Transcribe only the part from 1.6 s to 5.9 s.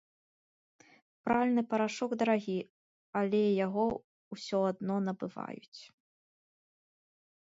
парашок дарагі, але яго ўсё адно набываюць.